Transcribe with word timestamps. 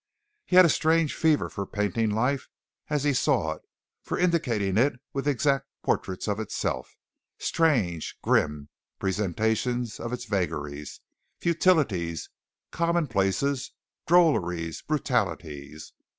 He 0.47 0.55
had 0.55 0.65
a 0.65 0.69
strange 0.69 1.13
fever 1.13 1.47
for 1.47 1.67
painting 1.67 2.09
life 2.09 2.49
as 2.89 3.03
he 3.03 3.13
saw 3.13 3.51
it, 3.51 3.61
for 4.01 4.17
indicating 4.17 4.75
it 4.75 4.99
with 5.13 5.27
exact 5.27 5.67
portraits 5.83 6.27
of 6.27 6.39
itself, 6.39 6.97
strange, 7.37 8.17
grim 8.23 8.69
presentations 8.97 9.99
of 9.99 10.11
its 10.11 10.25
vagaries, 10.25 11.01
futilities, 11.37 12.31
commonplaces, 12.71 13.73
drolleries, 14.07 14.81
brutalities. 14.81 15.93